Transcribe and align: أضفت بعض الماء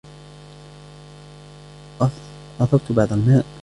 أضفت 2.59 2.91
بعض 2.91 3.13
الماء 3.13 3.45